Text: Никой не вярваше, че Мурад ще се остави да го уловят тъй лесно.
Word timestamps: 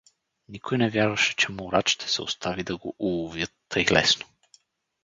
Никой 0.47 0.77
не 0.79 0.89
вярваше, 0.89 1.35
че 1.35 1.51
Мурад 1.51 1.89
ще 1.89 2.09
се 2.09 2.21
остави 2.21 2.63
да 2.63 2.77
го 2.77 2.95
уловят 2.99 3.53
тъй 3.69 3.85
лесно. 3.91 4.25